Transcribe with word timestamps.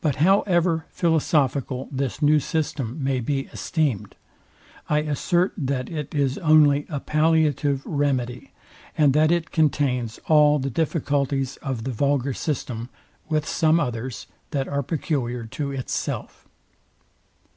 But 0.00 0.14
however 0.22 0.86
philosophical 0.92 1.88
this 1.90 2.22
new 2.22 2.38
system 2.38 3.02
may 3.02 3.18
be 3.18 3.46
esteemed, 3.52 4.14
I 4.88 5.00
assert 5.00 5.52
that 5.58 5.90
it 5.90 6.14
is 6.14 6.38
only 6.38 6.86
a 6.88 7.00
palliative 7.00 7.82
remedy, 7.84 8.52
and 8.96 9.12
that 9.14 9.32
it 9.32 9.50
contains 9.50 10.20
all 10.28 10.60
the 10.60 10.70
difficulties 10.70 11.56
of 11.62 11.82
the 11.82 11.90
vulgar 11.90 12.32
system, 12.32 12.90
with 13.28 13.44
some 13.44 13.80
others, 13.80 14.28
that 14.52 14.68
are 14.68 14.84
peculiar 14.84 15.46
to 15.46 15.72
itself. 15.72 16.46